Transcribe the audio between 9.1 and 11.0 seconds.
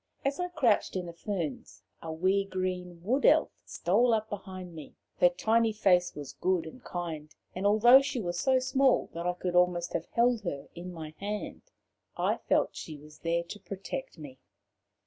that I could almost have held her in